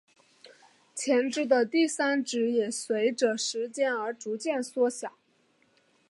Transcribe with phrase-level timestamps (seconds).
[0.95, 5.13] 前肢的第三指也随者时间而逐渐缩小。